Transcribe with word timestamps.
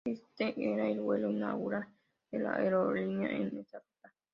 Este 0.03 0.55
era 0.57 0.87
el 0.89 0.99
vuelo 0.99 1.29
inaugural 1.29 1.87
de 2.31 2.39
la 2.39 2.55
aerolínea 2.55 3.29
en 3.37 3.55
esta 3.59 3.77
ruta. 3.77 4.15